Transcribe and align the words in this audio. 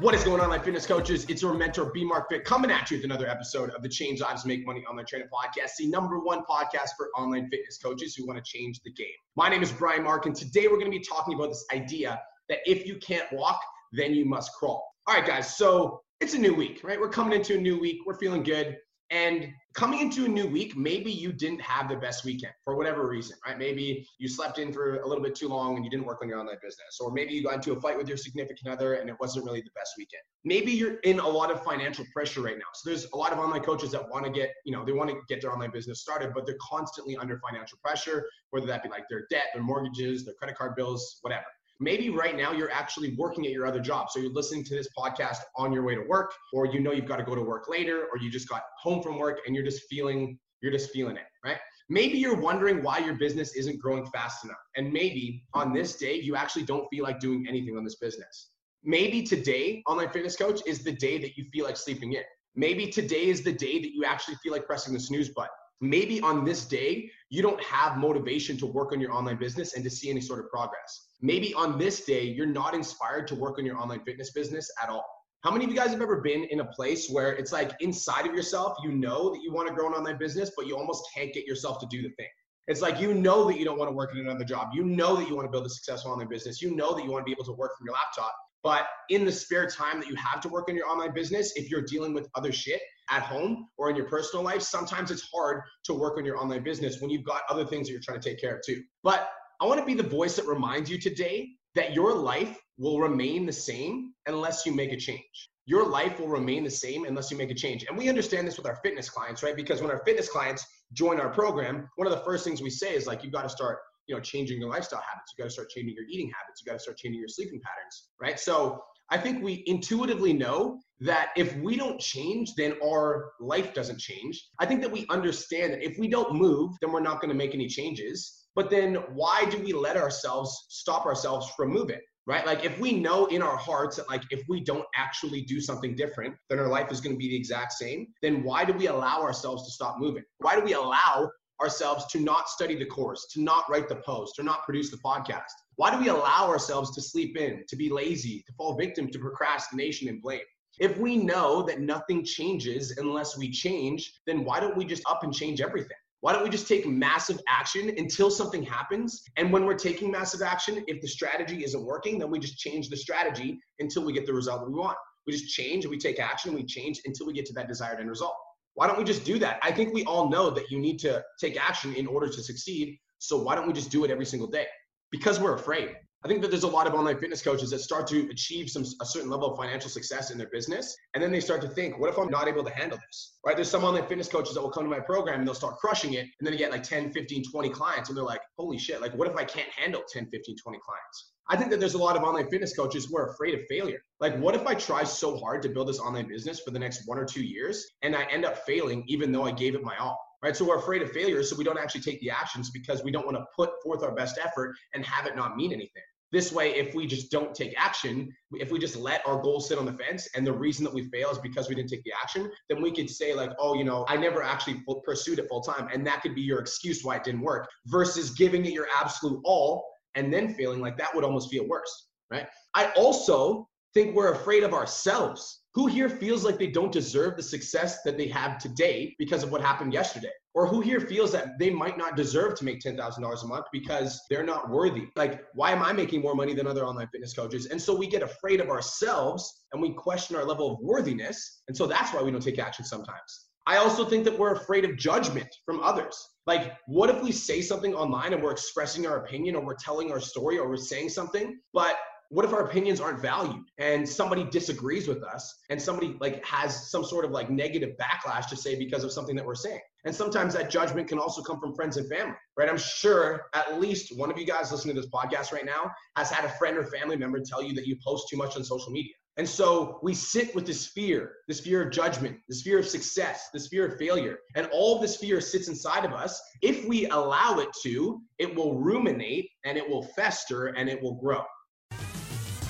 What 0.00 0.14
is 0.14 0.24
going 0.24 0.40
on, 0.40 0.48
my 0.48 0.58
fitness 0.58 0.86
coaches? 0.86 1.26
It's 1.28 1.42
your 1.42 1.52
mentor, 1.52 1.90
B 1.92 2.04
Mark 2.06 2.30
Fit, 2.30 2.42
coming 2.46 2.70
at 2.70 2.90
you 2.90 2.96
with 2.96 3.04
another 3.04 3.28
episode 3.28 3.68
of 3.68 3.82
the 3.82 3.88
Change 3.90 4.22
Lives 4.22 4.46
Make 4.46 4.64
Money 4.64 4.82
Online 4.88 5.04
Training 5.04 5.28
Podcast, 5.28 5.72
the 5.78 5.88
number 5.88 6.18
one 6.18 6.40
podcast 6.48 6.96
for 6.96 7.10
online 7.18 7.50
fitness 7.50 7.76
coaches 7.76 8.14
who 8.14 8.26
want 8.26 8.42
to 8.42 8.50
change 8.50 8.80
the 8.82 8.90
game. 8.92 9.08
My 9.36 9.50
name 9.50 9.62
is 9.62 9.70
Brian 9.70 10.02
Mark, 10.02 10.24
and 10.24 10.34
today 10.34 10.68
we're 10.68 10.78
going 10.78 10.90
to 10.90 10.98
be 10.98 11.04
talking 11.04 11.34
about 11.34 11.50
this 11.50 11.66
idea 11.70 12.18
that 12.48 12.60
if 12.64 12.86
you 12.86 12.96
can't 12.96 13.30
walk, 13.30 13.60
then 13.92 14.14
you 14.14 14.24
must 14.24 14.54
crawl. 14.54 14.90
All 15.06 15.16
right, 15.16 15.26
guys, 15.26 15.54
so 15.54 16.00
it's 16.22 16.32
a 16.32 16.38
new 16.38 16.54
week, 16.54 16.80
right? 16.82 16.98
We're 16.98 17.10
coming 17.10 17.38
into 17.38 17.58
a 17.58 17.60
new 17.60 17.78
week. 17.78 17.98
We're 18.06 18.16
feeling 18.16 18.42
good. 18.42 18.78
And 19.10 19.52
coming 19.74 20.00
into 20.00 20.24
a 20.24 20.28
new 20.28 20.46
week, 20.46 20.76
maybe 20.76 21.10
you 21.10 21.32
didn't 21.32 21.60
have 21.60 21.88
the 21.88 21.96
best 21.96 22.24
weekend 22.24 22.52
for 22.64 22.76
whatever 22.76 23.08
reason, 23.08 23.36
right? 23.44 23.58
Maybe 23.58 24.06
you 24.18 24.28
slept 24.28 24.58
in 24.58 24.72
for 24.72 25.00
a 25.00 25.08
little 25.08 25.22
bit 25.22 25.34
too 25.34 25.48
long 25.48 25.74
and 25.74 25.84
you 25.84 25.90
didn't 25.90 26.06
work 26.06 26.20
on 26.22 26.28
your 26.28 26.38
online 26.38 26.58
business. 26.62 26.98
Or 27.00 27.10
maybe 27.10 27.32
you 27.32 27.42
got 27.42 27.54
into 27.54 27.72
a 27.72 27.80
fight 27.80 27.98
with 27.98 28.06
your 28.06 28.16
significant 28.16 28.72
other 28.72 28.94
and 28.94 29.10
it 29.10 29.16
wasn't 29.20 29.44
really 29.46 29.62
the 29.62 29.70
best 29.74 29.94
weekend. 29.98 30.22
Maybe 30.44 30.70
you're 30.70 30.98
in 31.00 31.18
a 31.18 31.28
lot 31.28 31.50
of 31.50 31.62
financial 31.64 32.04
pressure 32.12 32.40
right 32.40 32.56
now. 32.56 32.66
So 32.74 32.88
there's 32.88 33.06
a 33.12 33.16
lot 33.16 33.32
of 33.32 33.40
online 33.40 33.62
coaches 33.62 33.90
that 33.92 34.08
want 34.08 34.26
to 34.26 34.30
get, 34.30 34.50
you 34.64 34.72
know, 34.72 34.84
they 34.84 34.92
want 34.92 35.10
to 35.10 35.16
get 35.28 35.42
their 35.42 35.52
online 35.52 35.72
business 35.72 36.00
started, 36.00 36.32
but 36.32 36.46
they're 36.46 36.58
constantly 36.60 37.16
under 37.16 37.40
financial 37.40 37.78
pressure, 37.82 38.26
whether 38.50 38.66
that 38.66 38.84
be 38.84 38.88
like 38.88 39.04
their 39.10 39.26
debt, 39.28 39.46
their 39.54 39.62
mortgages, 39.62 40.24
their 40.24 40.34
credit 40.34 40.56
card 40.56 40.76
bills, 40.76 41.18
whatever 41.22 41.46
maybe 41.80 42.10
right 42.10 42.36
now 42.36 42.52
you're 42.52 42.70
actually 42.70 43.16
working 43.16 43.46
at 43.46 43.52
your 43.52 43.66
other 43.66 43.80
job. 43.80 44.10
So 44.10 44.20
you're 44.20 44.32
listening 44.32 44.64
to 44.64 44.74
this 44.76 44.88
podcast 44.96 45.38
on 45.56 45.72
your 45.72 45.82
way 45.82 45.94
to 45.94 46.02
work, 46.02 46.32
or 46.52 46.66
you 46.66 46.78
know 46.78 46.92
you've 46.92 47.06
got 47.06 47.16
to 47.16 47.24
go 47.24 47.34
to 47.34 47.42
work 47.42 47.68
later, 47.68 48.06
or 48.12 48.18
you 48.18 48.30
just 48.30 48.48
got 48.48 48.62
home 48.78 49.02
from 49.02 49.18
work 49.18 49.40
and 49.46 49.54
you're 49.54 49.64
just 49.64 49.82
feeling 49.88 50.38
you're 50.62 50.72
just 50.72 50.90
feeling 50.90 51.16
it, 51.16 51.24
right? 51.44 51.56
Maybe 51.88 52.18
you're 52.18 52.38
wondering 52.38 52.82
why 52.82 52.98
your 52.98 53.14
business 53.14 53.56
isn't 53.56 53.80
growing 53.80 54.04
fast 54.06 54.44
enough. 54.44 54.58
And 54.76 54.92
maybe 54.92 55.42
on 55.54 55.72
this 55.72 55.96
day, 55.96 56.14
you 56.14 56.36
actually 56.36 56.64
don't 56.64 56.86
feel 56.88 57.02
like 57.02 57.18
doing 57.18 57.46
anything 57.48 57.76
on 57.76 57.84
this 57.84 57.96
business. 57.96 58.50
Maybe 58.84 59.22
today, 59.22 59.82
online 59.86 60.10
fitness 60.10 60.36
coach, 60.36 60.60
is 60.66 60.84
the 60.84 60.92
day 60.92 61.18
that 61.18 61.36
you 61.36 61.46
feel 61.52 61.64
like 61.64 61.76
sleeping 61.76 62.12
in. 62.12 62.22
Maybe 62.54 62.86
today 62.88 63.26
is 63.26 63.42
the 63.42 63.52
day 63.52 63.80
that 63.80 63.94
you 63.94 64.04
actually 64.04 64.36
feel 64.42 64.52
like 64.52 64.66
pressing 64.66 64.92
the 64.92 65.00
snooze 65.00 65.30
button. 65.30 65.50
Maybe 65.80 66.20
on 66.20 66.44
this 66.44 66.64
day, 66.64 67.10
you 67.30 67.42
don't 67.42 67.62
have 67.62 67.96
motivation 67.96 68.56
to 68.58 68.66
work 68.66 68.92
on 68.92 69.00
your 69.00 69.12
online 69.12 69.38
business 69.38 69.74
and 69.74 69.84
to 69.84 69.90
see 69.90 70.10
any 70.10 70.20
sort 70.20 70.40
of 70.40 70.50
progress 70.50 71.10
maybe 71.22 71.54
on 71.54 71.78
this 71.78 72.04
day, 72.04 72.24
you're 72.24 72.46
not 72.46 72.74
inspired 72.74 73.28
to 73.28 73.34
work 73.34 73.58
on 73.58 73.66
your 73.66 73.76
online 73.76 74.00
fitness 74.00 74.30
business 74.30 74.70
at 74.82 74.88
all. 74.88 75.04
How 75.42 75.50
many 75.50 75.64
of 75.64 75.70
you 75.70 75.76
guys 75.76 75.90
have 75.90 76.02
ever 76.02 76.20
been 76.20 76.44
in 76.44 76.60
a 76.60 76.64
place 76.64 77.08
where 77.08 77.32
it's 77.32 77.52
like 77.52 77.72
inside 77.80 78.26
of 78.26 78.34
yourself, 78.34 78.76
you 78.82 78.92
know 78.92 79.30
that 79.32 79.42
you 79.42 79.52
want 79.52 79.68
to 79.68 79.74
grow 79.74 79.88
an 79.88 79.94
online 79.94 80.18
business, 80.18 80.50
but 80.56 80.66
you 80.66 80.76
almost 80.76 81.04
can't 81.14 81.32
get 81.32 81.46
yourself 81.46 81.78
to 81.80 81.86
do 81.90 82.02
the 82.02 82.10
thing? 82.10 82.28
It's 82.68 82.82
like 82.82 83.00
you 83.00 83.14
know 83.14 83.46
that 83.48 83.58
you 83.58 83.64
don't 83.64 83.78
want 83.78 83.90
to 83.90 83.94
work 83.94 84.12
in 84.14 84.20
another 84.20 84.44
job. 84.44 84.68
You 84.74 84.84
know 84.84 85.16
that 85.16 85.28
you 85.28 85.34
want 85.34 85.46
to 85.46 85.50
build 85.50 85.66
a 85.66 85.70
successful 85.70 86.12
online 86.12 86.28
business. 86.28 86.60
You 86.60 86.76
know 86.76 86.94
that 86.94 87.04
you 87.04 87.10
want 87.10 87.22
to 87.22 87.24
be 87.24 87.32
able 87.32 87.44
to 87.44 87.52
work 87.52 87.72
from 87.76 87.86
your 87.86 87.94
laptop. 87.94 88.34
But 88.62 88.86
in 89.08 89.24
the 89.24 89.32
spare 89.32 89.66
time 89.66 90.00
that 90.00 90.08
you 90.08 90.14
have 90.16 90.40
to 90.42 90.48
work 90.48 90.68
on 90.68 90.76
your 90.76 90.86
online 90.86 91.14
business, 91.14 91.52
if 91.56 91.70
you're 91.70 91.82
dealing 91.82 92.12
with 92.12 92.28
other 92.34 92.52
shit 92.52 92.80
at 93.08 93.22
home 93.22 93.68
or 93.78 93.90
in 93.90 93.96
your 93.96 94.08
personal 94.08 94.44
life, 94.44 94.62
sometimes 94.62 95.10
it's 95.10 95.28
hard 95.34 95.62
to 95.84 95.94
work 95.94 96.18
on 96.18 96.24
your 96.24 96.36
online 96.36 96.62
business 96.62 97.00
when 97.00 97.10
you've 97.10 97.24
got 97.24 97.42
other 97.48 97.64
things 97.64 97.86
that 97.86 97.92
you're 97.92 98.02
trying 98.02 98.20
to 98.20 98.28
take 98.28 98.40
care 98.40 98.56
of 98.56 98.62
too. 98.64 98.82
But 99.02 99.30
I 99.60 99.66
want 99.66 99.80
to 99.80 99.86
be 99.86 99.94
the 99.94 100.08
voice 100.08 100.36
that 100.36 100.46
reminds 100.46 100.90
you 100.90 100.98
today 100.98 101.48
that 101.74 101.94
your 101.94 102.14
life 102.14 102.58
will 102.78 103.00
remain 103.00 103.46
the 103.46 103.52
same 103.52 104.12
unless 104.26 104.64
you 104.66 104.74
make 104.74 104.92
a 104.92 104.96
change. 104.96 105.50
Your 105.66 105.86
life 105.86 106.18
will 106.18 106.28
remain 106.28 106.64
the 106.64 106.70
same 106.70 107.04
unless 107.04 107.30
you 107.30 107.36
make 107.36 107.50
a 107.50 107.54
change. 107.54 107.84
And 107.88 107.96
we 107.96 108.08
understand 108.08 108.46
this 108.46 108.56
with 108.56 108.66
our 108.66 108.76
fitness 108.82 109.08
clients, 109.08 109.42
right? 109.42 109.54
Because 109.54 109.80
when 109.80 109.90
our 109.90 110.02
fitness 110.04 110.28
clients 110.28 110.64
join 110.92 111.20
our 111.20 111.28
program, 111.28 111.88
one 111.96 112.06
of 112.06 112.12
the 112.12 112.24
first 112.24 112.44
things 112.44 112.60
we 112.60 112.70
say 112.70 112.94
is 112.94 113.06
like, 113.06 113.22
you've 113.22 113.32
got 113.32 113.42
to 113.42 113.48
start, 113.48 113.78
you 114.10 114.16
know, 114.16 114.20
changing 114.20 114.60
your 114.60 114.68
lifestyle 114.68 115.02
habits. 115.08 115.32
You 115.32 115.42
got 115.42 115.48
to 115.48 115.52
start 115.52 115.70
changing 115.70 115.94
your 115.94 116.04
eating 116.10 116.26
habits. 116.26 116.60
You 116.60 116.70
got 116.70 116.78
to 116.78 116.82
start 116.82 116.98
changing 116.98 117.20
your 117.20 117.28
sleeping 117.28 117.60
patterns, 117.64 118.08
right? 118.20 118.40
So 118.40 118.82
I 119.08 119.18
think 119.18 119.42
we 119.42 119.62
intuitively 119.66 120.32
know 120.32 120.80
that 120.98 121.28
if 121.36 121.56
we 121.58 121.76
don't 121.76 122.00
change, 122.00 122.54
then 122.56 122.74
our 122.84 123.30
life 123.38 123.72
doesn't 123.72 124.00
change. 124.00 124.48
I 124.58 124.66
think 124.66 124.80
that 124.82 124.90
we 124.90 125.06
understand 125.10 125.74
that 125.74 125.84
if 125.84 125.96
we 125.96 126.08
don't 126.08 126.34
move, 126.34 126.72
then 126.80 126.90
we're 126.90 127.00
not 127.00 127.20
going 127.20 127.28
to 127.28 127.36
make 127.36 127.54
any 127.54 127.68
changes. 127.68 128.48
But 128.56 128.68
then 128.68 128.96
why 129.14 129.44
do 129.48 129.58
we 129.58 129.72
let 129.72 129.96
ourselves 129.96 130.66
stop 130.70 131.06
ourselves 131.06 131.48
from 131.56 131.70
moving? 131.70 132.00
Right? 132.26 132.44
Like 132.44 132.64
if 132.64 132.78
we 132.80 132.92
know 132.92 133.26
in 133.26 133.42
our 133.42 133.56
hearts 133.56 133.96
that 133.96 134.08
like 134.08 134.22
if 134.30 134.42
we 134.48 134.60
don't 134.60 134.84
actually 134.96 135.42
do 135.42 135.60
something 135.60 135.94
different, 135.94 136.34
then 136.48 136.58
our 136.58 136.68
life 136.68 136.90
is 136.90 137.00
going 137.00 137.14
to 137.14 137.18
be 137.18 137.28
the 137.28 137.36
exact 137.36 137.72
same, 137.72 138.08
then 138.22 138.42
why 138.42 138.64
do 138.64 138.72
we 138.72 138.88
allow 138.88 139.22
ourselves 139.22 139.64
to 139.66 139.72
stop 139.72 139.98
moving? 139.98 140.24
Why 140.38 140.56
do 140.56 140.62
we 140.62 140.74
allow 140.74 141.30
ourselves 141.62 142.06
to 142.06 142.20
not 142.20 142.48
study 142.48 142.76
the 142.76 142.86
course, 142.86 143.26
to 143.32 143.42
not 143.42 143.64
write 143.70 143.88
the 143.88 143.96
post, 143.96 144.34
to 144.36 144.42
not 144.42 144.64
produce 144.64 144.90
the 144.90 144.98
podcast? 144.98 145.50
Why 145.76 145.90
do 145.90 145.98
we 145.98 146.08
allow 146.08 146.48
ourselves 146.48 146.94
to 146.94 147.02
sleep 147.02 147.36
in, 147.36 147.64
to 147.68 147.76
be 147.76 147.90
lazy, 147.90 148.42
to 148.46 148.52
fall 148.54 148.76
victim 148.76 149.10
to 149.10 149.18
procrastination 149.18 150.08
and 150.08 150.22
blame? 150.22 150.40
If 150.78 150.96
we 150.98 151.16
know 151.16 151.62
that 151.62 151.80
nothing 151.80 152.24
changes 152.24 152.96
unless 152.96 153.36
we 153.36 153.50
change, 153.50 154.12
then 154.26 154.44
why 154.44 154.60
don't 154.60 154.76
we 154.76 154.84
just 154.84 155.02
up 155.08 155.22
and 155.22 155.32
change 155.32 155.60
everything? 155.60 155.96
Why 156.20 156.32
don't 156.32 156.42
we 156.42 156.50
just 156.50 156.68
take 156.68 156.86
massive 156.86 157.40
action 157.48 157.94
until 157.96 158.30
something 158.30 158.62
happens? 158.62 159.22
And 159.36 159.52
when 159.52 159.64
we're 159.64 159.74
taking 159.74 160.10
massive 160.10 160.42
action, 160.42 160.84
if 160.86 161.00
the 161.00 161.08
strategy 161.08 161.64
isn't 161.64 161.84
working, 161.84 162.18
then 162.18 162.30
we 162.30 162.38
just 162.38 162.58
change 162.58 162.90
the 162.90 162.96
strategy 162.96 163.58
until 163.78 164.04
we 164.04 164.12
get 164.12 164.26
the 164.26 164.34
result 164.34 164.60
that 164.60 164.70
we 164.70 164.78
want. 164.78 164.98
We 165.26 165.32
just 165.32 165.48
change 165.48 165.84
and 165.84 165.90
we 165.90 165.98
take 165.98 166.18
action 166.18 166.50
and 166.50 166.58
we 166.58 166.64
change 166.64 167.00
until 167.06 167.26
we 167.26 167.32
get 167.32 167.46
to 167.46 167.52
that 167.54 167.68
desired 167.68 168.00
end 168.00 168.08
result. 168.10 168.34
Why 168.80 168.86
don't 168.86 168.96
we 168.96 169.04
just 169.04 169.26
do 169.26 169.38
that? 169.40 169.60
I 169.62 169.72
think 169.72 169.92
we 169.92 170.04
all 170.06 170.30
know 170.30 170.48
that 170.48 170.70
you 170.70 170.78
need 170.80 170.98
to 171.00 171.22
take 171.38 171.60
action 171.60 171.94
in 171.96 172.06
order 172.06 172.28
to 172.28 172.42
succeed. 172.42 172.98
So 173.18 173.42
why 173.42 173.54
don't 173.54 173.66
we 173.66 173.74
just 173.74 173.90
do 173.90 174.06
it 174.06 174.10
every 174.10 174.24
single 174.24 174.48
day? 174.48 174.64
Because 175.10 175.38
we're 175.38 175.54
afraid. 175.54 175.90
I 176.22 176.28
think 176.28 176.42
that 176.42 176.50
there's 176.50 176.64
a 176.64 176.68
lot 176.68 176.86
of 176.86 176.92
online 176.92 177.18
fitness 177.18 177.40
coaches 177.40 177.70
that 177.70 177.78
start 177.78 178.06
to 178.08 178.28
achieve 178.30 178.68
some 178.68 178.84
a 179.00 179.06
certain 179.06 179.30
level 179.30 179.52
of 179.52 179.56
financial 179.56 179.88
success 179.88 180.30
in 180.30 180.36
their 180.36 180.50
business, 180.50 180.94
and 181.14 181.22
then 181.22 181.32
they 181.32 181.40
start 181.40 181.62
to 181.62 181.68
think, 181.68 181.98
"What 181.98 182.10
if 182.10 182.18
I'm 182.18 182.28
not 182.28 182.46
able 182.46 182.62
to 182.62 182.70
handle 182.70 182.98
this?" 182.98 183.38
Right? 183.42 183.56
There's 183.56 183.70
some 183.70 183.84
online 183.84 184.06
fitness 184.06 184.28
coaches 184.28 184.52
that 184.52 184.60
will 184.60 184.70
come 184.70 184.84
to 184.84 184.90
my 184.90 185.00
program 185.00 185.38
and 185.38 185.48
they'll 185.48 185.54
start 185.54 185.78
crushing 185.78 186.12
it, 186.12 186.26
and 186.38 186.42
then 186.42 186.52
they 186.52 186.58
get 186.58 186.72
like 186.72 186.82
10, 186.82 187.10
15, 187.12 187.42
20 187.50 187.70
clients, 187.70 188.10
and 188.10 188.18
they're 188.18 188.24
like, 188.24 188.42
"Holy 188.58 188.76
shit! 188.76 189.00
Like, 189.00 189.14
what 189.14 189.28
if 189.28 189.36
I 189.36 189.44
can't 189.44 189.70
handle 189.70 190.02
10, 190.12 190.28
15, 190.28 190.56
20 190.58 190.78
clients?" 190.84 191.32
I 191.48 191.56
think 191.56 191.70
that 191.70 191.80
there's 191.80 191.94
a 191.94 191.98
lot 191.98 192.16
of 192.16 192.22
online 192.22 192.50
fitness 192.50 192.76
coaches 192.76 193.06
who 193.06 193.16
are 193.16 193.30
afraid 193.30 193.54
of 193.54 193.62
failure. 193.66 194.04
Like, 194.20 194.36
what 194.36 194.54
if 194.54 194.66
I 194.66 194.74
try 194.74 195.04
so 195.04 195.38
hard 195.38 195.62
to 195.62 195.70
build 195.70 195.88
this 195.88 196.00
online 196.00 196.28
business 196.28 196.60
for 196.60 196.70
the 196.70 196.78
next 196.78 197.08
one 197.08 197.16
or 197.16 197.24
two 197.24 197.42
years, 197.42 197.86
and 198.02 198.14
I 198.14 198.24
end 198.24 198.44
up 198.44 198.58
failing 198.66 199.04
even 199.08 199.32
though 199.32 199.44
I 199.44 199.52
gave 199.52 199.74
it 199.74 199.82
my 199.82 199.96
all? 199.96 200.18
right? 200.42 200.56
So 200.56 200.64
we're 200.64 200.78
afraid 200.78 201.02
of 201.02 201.10
failure, 201.12 201.42
so 201.42 201.56
we 201.56 201.64
don't 201.64 201.78
actually 201.78 202.00
take 202.00 202.20
the 202.20 202.30
actions 202.30 202.70
because 202.70 203.04
we 203.04 203.10
don't 203.10 203.26
want 203.26 203.36
to 203.36 203.44
put 203.54 203.70
forth 203.82 204.02
our 204.02 204.14
best 204.14 204.38
effort 204.42 204.74
and 204.94 205.04
have 205.04 205.26
it 205.26 205.36
not 205.36 205.56
mean 205.56 205.72
anything. 205.72 206.02
This 206.32 206.52
way, 206.52 206.74
if 206.76 206.94
we 206.94 207.06
just 207.06 207.30
don't 207.30 207.54
take 207.54 207.74
action, 207.76 208.32
if 208.52 208.70
we 208.70 208.78
just 208.78 208.96
let 208.96 209.26
our 209.26 209.40
goals 209.40 209.68
sit 209.68 209.78
on 209.78 209.86
the 209.86 209.92
fence 209.92 210.28
and 210.34 210.46
the 210.46 210.52
reason 210.52 210.84
that 210.84 210.94
we 210.94 211.08
fail 211.10 211.30
is 211.30 211.38
because 211.38 211.68
we 211.68 211.74
didn't 211.74 211.90
take 211.90 212.04
the 212.04 212.12
action, 212.22 212.50
then 212.68 212.80
we 212.80 212.92
could 212.92 213.10
say, 213.10 213.34
like, 213.34 213.50
oh, 213.58 213.74
you 213.74 213.84
know, 213.84 214.04
I 214.08 214.16
never 214.16 214.42
actually 214.42 214.82
pursued 215.04 215.38
it 215.38 215.48
full 215.48 215.60
time. 215.60 215.88
And 215.92 216.06
that 216.06 216.22
could 216.22 216.34
be 216.34 216.42
your 216.42 216.60
excuse 216.60 217.02
why 217.02 217.16
it 217.16 217.24
didn't 217.24 217.40
work 217.40 217.68
versus 217.86 218.30
giving 218.30 218.64
it 218.64 218.72
your 218.72 218.86
absolute 219.00 219.40
all 219.44 219.84
and 220.14 220.32
then 220.32 220.54
failing 220.54 220.80
like 220.80 220.98
that 220.98 221.14
would 221.14 221.24
almost 221.24 221.50
feel 221.50 221.66
worse, 221.66 222.08
right? 222.30 222.46
I 222.74 222.92
also 222.96 223.68
think 223.94 224.14
we're 224.14 224.32
afraid 224.32 224.62
of 224.62 224.74
ourselves 224.74 225.60
who 225.74 225.86
here 225.86 226.08
feels 226.08 226.44
like 226.44 226.58
they 226.58 226.66
don't 226.66 226.90
deserve 226.90 227.36
the 227.36 227.42
success 227.42 228.02
that 228.02 228.16
they 228.18 228.26
have 228.26 228.58
today 228.58 229.14
because 229.18 229.44
of 229.44 229.52
what 229.52 229.60
happened 229.60 229.92
yesterday? 229.92 230.30
Or 230.52 230.66
who 230.66 230.80
here 230.80 231.00
feels 231.00 231.30
that 231.30 231.60
they 231.60 231.70
might 231.70 231.96
not 231.96 232.16
deserve 232.16 232.56
to 232.56 232.64
make 232.64 232.80
$10,000 232.80 233.44
a 233.44 233.46
month 233.46 233.66
because 233.72 234.20
they're 234.28 234.42
not 234.42 234.68
worthy? 234.68 235.06
Like, 235.14 235.44
why 235.54 235.70
am 235.70 235.82
I 235.82 235.92
making 235.92 236.22
more 236.22 236.34
money 236.34 236.54
than 236.54 236.66
other 236.66 236.84
online 236.84 237.06
fitness 237.12 237.34
coaches? 237.34 237.66
And 237.66 237.80
so 237.80 237.94
we 237.94 238.08
get 238.08 238.22
afraid 238.22 238.60
of 238.60 238.68
ourselves 238.68 239.62
and 239.72 239.80
we 239.80 239.92
question 239.92 240.34
our 240.34 240.44
level 240.44 240.72
of 240.72 240.80
worthiness. 240.80 241.62
And 241.68 241.76
so 241.76 241.86
that's 241.86 242.12
why 242.12 242.20
we 242.20 242.32
don't 242.32 242.42
take 242.42 242.58
action 242.58 242.84
sometimes. 242.84 243.46
I 243.68 243.76
also 243.76 244.04
think 244.04 244.24
that 244.24 244.36
we're 244.36 244.54
afraid 244.54 244.84
of 244.84 244.96
judgment 244.96 245.48
from 245.64 245.78
others. 245.80 246.18
Like, 246.46 246.72
what 246.88 247.10
if 247.10 247.22
we 247.22 247.30
say 247.30 247.62
something 247.62 247.94
online 247.94 248.32
and 248.32 248.42
we're 248.42 248.50
expressing 248.50 249.06
our 249.06 249.18
opinion 249.18 249.54
or 249.54 249.64
we're 249.64 249.74
telling 249.74 250.10
our 250.10 250.18
story 250.18 250.58
or 250.58 250.68
we're 250.68 250.78
saying 250.78 251.10
something, 251.10 251.60
but 251.72 251.96
what 252.30 252.44
if 252.44 252.52
our 252.52 252.64
opinions 252.64 253.00
aren't 253.00 253.20
valued 253.20 253.64
and 253.78 254.08
somebody 254.08 254.44
disagrees 254.44 255.08
with 255.08 255.22
us 255.24 255.54
and 255.68 255.82
somebody 255.82 256.16
like 256.20 256.44
has 256.44 256.90
some 256.90 257.04
sort 257.04 257.24
of 257.24 257.32
like 257.32 257.50
negative 257.50 257.96
backlash 258.00 258.48
to 258.48 258.56
say 258.56 258.78
because 258.78 259.04
of 259.04 259.12
something 259.12 259.36
that 259.36 259.44
we're 259.44 259.54
saying 259.54 259.80
and 260.04 260.14
sometimes 260.14 260.54
that 260.54 260.70
judgment 260.70 261.08
can 261.08 261.18
also 261.18 261.42
come 261.42 261.60
from 261.60 261.74
friends 261.74 261.96
and 261.96 262.08
family 262.08 262.34
right 262.56 262.68
i'm 262.68 262.78
sure 262.78 263.46
at 263.54 263.80
least 263.80 264.16
one 264.16 264.30
of 264.30 264.38
you 264.38 264.46
guys 264.46 264.70
listening 264.72 264.94
to 264.94 265.00
this 265.00 265.10
podcast 265.10 265.52
right 265.52 265.66
now 265.66 265.90
has 266.16 266.30
had 266.30 266.44
a 266.44 266.50
friend 266.50 266.76
or 266.76 266.84
family 266.84 267.16
member 267.16 267.40
tell 267.40 267.62
you 267.62 267.74
that 267.74 267.86
you 267.86 267.96
post 268.04 268.28
too 268.30 268.36
much 268.36 268.56
on 268.56 268.64
social 268.64 268.92
media 268.92 269.12
And 269.36 269.48
so 269.48 270.00
we 270.02 270.12
sit 270.12 270.54
with 270.54 270.66
this 270.66 270.88
fear, 270.88 271.32
this 271.48 271.60
fear 271.60 271.82
of 271.82 271.92
judgment, 271.92 272.36
this 272.48 272.62
fear 272.62 272.78
of 272.78 272.86
success, 272.86 273.48
this 273.54 273.68
fear 273.68 273.86
of 273.86 273.96
failure. 273.96 274.38
And 274.54 274.68
all 274.72 274.96
of 274.96 275.00
this 275.00 275.16
fear 275.16 275.40
sits 275.40 275.68
inside 275.68 276.04
of 276.04 276.12
us. 276.12 276.40
If 276.60 276.84
we 276.86 277.06
allow 277.06 277.58
it 277.60 277.68
to, 277.84 278.20
it 278.38 278.54
will 278.54 278.78
ruminate 278.78 279.48
and 279.64 279.78
it 279.78 279.88
will 279.88 280.02
fester 280.02 280.66
and 280.66 280.88
it 280.90 281.00
will 281.02 281.14
grow. 281.14 281.42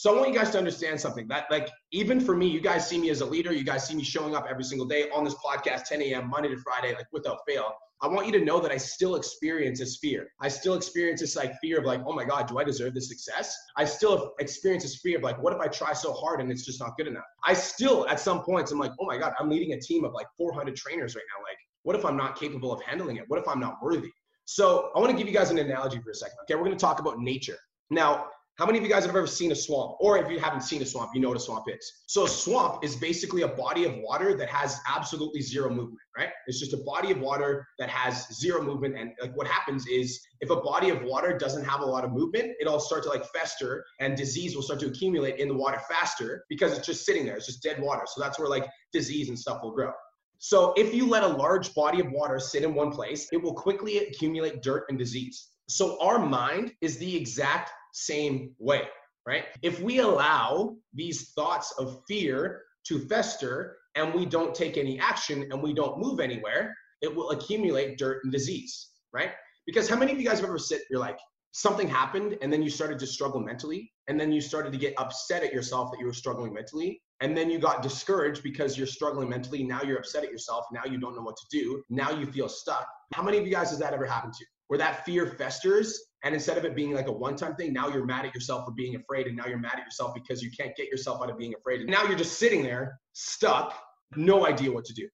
So 0.00 0.10
I 0.10 0.16
want 0.16 0.32
you 0.32 0.34
guys 0.34 0.48
to 0.52 0.56
understand 0.56 0.98
something 0.98 1.28
that, 1.28 1.44
like, 1.50 1.68
even 1.92 2.20
for 2.22 2.34
me, 2.34 2.46
you 2.46 2.62
guys 2.62 2.88
see 2.88 2.96
me 2.96 3.10
as 3.10 3.20
a 3.20 3.26
leader. 3.26 3.52
You 3.52 3.64
guys 3.64 3.86
see 3.86 3.94
me 3.94 4.02
showing 4.02 4.34
up 4.34 4.46
every 4.48 4.64
single 4.64 4.86
day 4.86 5.10
on 5.10 5.24
this 5.24 5.34
podcast, 5.34 5.84
10 5.88 6.00
a.m., 6.00 6.30
Monday 6.30 6.48
to 6.48 6.56
Friday, 6.56 6.94
like 6.94 7.04
without 7.12 7.40
fail. 7.46 7.74
I 8.00 8.06
want 8.08 8.24
you 8.24 8.32
to 8.32 8.42
know 8.42 8.60
that 8.60 8.72
I 8.72 8.78
still 8.78 9.16
experience 9.16 9.78
this 9.78 9.98
fear. 9.98 10.28
I 10.40 10.48
still 10.48 10.72
experience 10.72 11.20
this 11.20 11.36
like 11.36 11.52
fear 11.60 11.80
of 11.80 11.84
like, 11.84 12.00
oh 12.06 12.14
my 12.14 12.24
God, 12.24 12.48
do 12.48 12.58
I 12.58 12.64
deserve 12.64 12.94
this 12.94 13.10
success? 13.10 13.54
I 13.76 13.84
still 13.84 14.32
experience 14.40 14.84
this 14.84 15.00
fear 15.02 15.18
of 15.18 15.22
like, 15.22 15.36
what 15.42 15.52
if 15.52 15.60
I 15.60 15.66
try 15.66 15.92
so 15.92 16.14
hard 16.14 16.40
and 16.40 16.50
it's 16.50 16.64
just 16.64 16.80
not 16.80 16.96
good 16.96 17.06
enough? 17.06 17.26
I 17.44 17.52
still, 17.52 18.08
at 18.08 18.18
some 18.18 18.42
points, 18.42 18.72
I'm 18.72 18.78
like, 18.78 18.92
oh 18.98 19.04
my 19.04 19.18
God, 19.18 19.34
I'm 19.38 19.50
leading 19.50 19.74
a 19.74 19.80
team 19.82 20.04
of 20.04 20.14
like 20.14 20.28
400 20.38 20.76
trainers 20.76 21.14
right 21.14 21.24
now. 21.36 21.42
Like, 21.42 21.58
what 21.82 21.94
if 21.94 22.06
I'm 22.06 22.16
not 22.16 22.40
capable 22.40 22.72
of 22.72 22.80
handling 22.84 23.18
it? 23.18 23.24
What 23.28 23.38
if 23.38 23.46
I'm 23.46 23.60
not 23.60 23.76
worthy? 23.82 24.10
So 24.46 24.92
I 24.96 24.98
want 24.98 25.10
to 25.10 25.16
give 25.18 25.28
you 25.28 25.34
guys 25.34 25.50
an 25.50 25.58
analogy 25.58 26.00
for 26.00 26.08
a 26.08 26.14
second. 26.14 26.38
Okay, 26.44 26.54
we're 26.54 26.64
going 26.64 26.74
to 26.74 26.80
talk 26.80 27.00
about 27.00 27.18
nature. 27.18 27.58
Now, 27.90 28.28
how 28.60 28.66
many 28.66 28.76
of 28.76 28.84
you 28.84 28.90
guys 28.90 29.06
have 29.06 29.16
ever 29.16 29.26
seen 29.26 29.52
a 29.52 29.54
swamp? 29.54 29.96
Or 30.00 30.18
if 30.18 30.30
you 30.30 30.38
haven't 30.38 30.60
seen 30.60 30.82
a 30.82 30.84
swamp, 30.84 31.12
you 31.14 31.20
know 31.22 31.28
what 31.28 31.38
a 31.38 31.40
swamp 31.40 31.64
is. 31.74 32.02
So 32.04 32.26
a 32.26 32.28
swamp 32.28 32.84
is 32.84 32.94
basically 32.94 33.40
a 33.40 33.48
body 33.48 33.86
of 33.86 33.94
water 34.02 34.36
that 34.36 34.50
has 34.50 34.78
absolutely 34.86 35.40
zero 35.40 35.70
movement, 35.70 35.98
right? 36.14 36.28
It's 36.46 36.60
just 36.60 36.74
a 36.74 36.82
body 36.84 37.10
of 37.10 37.20
water 37.20 37.66
that 37.78 37.88
has 37.88 38.28
zero 38.38 38.62
movement. 38.62 38.98
And 38.98 39.12
like 39.18 39.34
what 39.34 39.46
happens 39.46 39.86
is 39.86 40.20
if 40.42 40.50
a 40.50 40.56
body 40.56 40.90
of 40.90 41.02
water 41.04 41.38
doesn't 41.38 41.64
have 41.64 41.80
a 41.80 41.86
lot 41.86 42.04
of 42.04 42.12
movement, 42.12 42.52
it'll 42.60 42.78
start 42.80 43.02
to 43.04 43.08
like 43.08 43.24
fester 43.34 43.82
and 43.98 44.14
disease 44.14 44.54
will 44.54 44.62
start 44.62 44.80
to 44.80 44.88
accumulate 44.88 45.38
in 45.38 45.48
the 45.48 45.54
water 45.54 45.80
faster 45.88 46.44
because 46.50 46.76
it's 46.76 46.86
just 46.86 47.06
sitting 47.06 47.24
there. 47.24 47.36
It's 47.36 47.46
just 47.46 47.62
dead 47.62 47.80
water. 47.80 48.02
So 48.04 48.20
that's 48.20 48.38
where 48.38 48.48
like 48.48 48.68
disease 48.92 49.30
and 49.30 49.38
stuff 49.38 49.62
will 49.62 49.72
grow. 49.72 49.92
So 50.36 50.74
if 50.76 50.92
you 50.92 51.06
let 51.06 51.22
a 51.22 51.28
large 51.28 51.74
body 51.74 52.00
of 52.00 52.12
water 52.12 52.38
sit 52.38 52.62
in 52.62 52.74
one 52.74 52.90
place, 52.90 53.26
it 53.32 53.38
will 53.38 53.54
quickly 53.54 54.00
accumulate 54.00 54.60
dirt 54.62 54.84
and 54.90 54.98
disease. 54.98 55.48
So 55.66 55.98
our 56.02 56.18
mind 56.18 56.72
is 56.82 56.98
the 56.98 57.16
exact 57.16 57.70
same 57.92 58.54
way, 58.58 58.82
right? 59.26 59.44
If 59.62 59.80
we 59.80 59.98
allow 60.00 60.76
these 60.94 61.30
thoughts 61.30 61.72
of 61.78 62.02
fear 62.08 62.62
to 62.86 62.98
fester 62.98 63.76
and 63.94 64.14
we 64.14 64.26
don't 64.26 64.54
take 64.54 64.76
any 64.76 64.98
action 64.98 65.46
and 65.50 65.62
we 65.62 65.72
don't 65.72 65.98
move 65.98 66.20
anywhere, 66.20 66.74
it 67.02 67.14
will 67.14 67.30
accumulate 67.30 67.98
dirt 67.98 68.22
and 68.24 68.32
disease, 68.32 68.90
right? 69.12 69.32
Because 69.66 69.88
how 69.88 69.96
many 69.96 70.12
of 70.12 70.18
you 70.18 70.26
guys 70.26 70.40
have 70.40 70.48
ever 70.48 70.58
sit, 70.58 70.82
you're 70.90 71.00
like, 71.00 71.18
something 71.52 71.88
happened 71.88 72.38
and 72.42 72.52
then 72.52 72.62
you 72.62 72.70
started 72.70 72.98
to 72.98 73.06
struggle 73.06 73.40
mentally? 73.40 73.92
And 74.08 74.18
then 74.18 74.32
you 74.32 74.40
started 74.40 74.72
to 74.72 74.78
get 74.78 74.94
upset 74.98 75.42
at 75.42 75.52
yourself 75.52 75.90
that 75.90 76.00
you 76.00 76.06
were 76.06 76.12
struggling 76.12 76.52
mentally? 76.52 77.00
And 77.20 77.36
then 77.36 77.50
you 77.50 77.58
got 77.58 77.82
discouraged 77.82 78.42
because 78.42 78.78
you're 78.78 78.86
struggling 78.86 79.28
mentally. 79.28 79.62
Now 79.62 79.82
you're 79.82 79.98
upset 79.98 80.24
at 80.24 80.30
yourself. 80.30 80.64
Now 80.72 80.84
you 80.90 80.98
don't 80.98 81.14
know 81.14 81.22
what 81.22 81.36
to 81.36 81.44
do. 81.50 81.82
Now 81.90 82.10
you 82.10 82.26
feel 82.26 82.48
stuck. 82.48 82.88
How 83.12 83.22
many 83.22 83.38
of 83.38 83.46
you 83.46 83.52
guys 83.52 83.70
has 83.70 83.78
that 83.80 83.92
ever 83.92 84.06
happened 84.06 84.34
to 84.34 84.44
where 84.70 84.78
that 84.78 85.04
fear 85.04 85.26
festers 85.26 86.00
and 86.22 86.32
instead 86.32 86.56
of 86.56 86.64
it 86.64 86.76
being 86.76 86.94
like 86.94 87.08
a 87.08 87.12
one-time 87.12 87.56
thing 87.56 87.72
now 87.72 87.88
you're 87.88 88.04
mad 88.04 88.24
at 88.24 88.32
yourself 88.32 88.64
for 88.64 88.70
being 88.70 88.94
afraid 88.94 89.26
and 89.26 89.36
now 89.36 89.44
you're 89.46 89.58
mad 89.58 89.74
at 89.74 89.84
yourself 89.84 90.14
because 90.14 90.40
you 90.42 90.50
can't 90.56 90.76
get 90.76 90.86
yourself 90.86 91.20
out 91.20 91.28
of 91.28 91.36
being 91.36 91.54
afraid. 91.58 91.80
And 91.80 91.90
now 91.90 92.04
you're 92.04 92.16
just 92.16 92.38
sitting 92.38 92.62
there 92.62 93.00
stuck 93.12 93.76
no 94.14 94.46
idea 94.46 94.70
what 94.70 94.84
to 94.84 94.94
do. 94.94 95.08